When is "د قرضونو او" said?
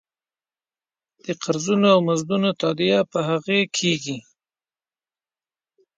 1.23-1.99